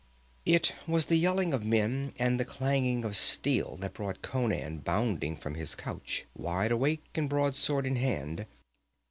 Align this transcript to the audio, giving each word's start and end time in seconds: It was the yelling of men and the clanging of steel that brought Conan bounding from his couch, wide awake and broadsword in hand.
It 0.47 0.73
was 0.87 1.05
the 1.05 1.15
yelling 1.15 1.53
of 1.53 1.63
men 1.63 2.15
and 2.17 2.39
the 2.39 2.43
clanging 2.43 3.05
of 3.05 3.15
steel 3.15 3.77
that 3.81 3.93
brought 3.93 4.23
Conan 4.23 4.79
bounding 4.79 5.35
from 5.35 5.53
his 5.53 5.75
couch, 5.75 6.25
wide 6.33 6.71
awake 6.71 7.05
and 7.13 7.29
broadsword 7.29 7.85
in 7.85 7.97
hand. 7.97 8.47